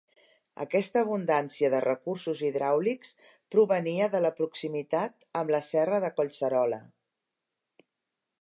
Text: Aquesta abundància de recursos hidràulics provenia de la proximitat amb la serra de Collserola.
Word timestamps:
Aquesta 0.63 1.01
abundància 1.03 1.69
de 1.73 1.81
recursos 1.85 2.41
hidràulics 2.47 3.13
provenia 3.57 4.09
de 4.15 4.23
la 4.27 4.33
proximitat 4.43 5.29
amb 5.43 5.55
la 5.57 5.63
serra 5.71 6.01
de 6.07 6.15
Collserola. 6.21 6.85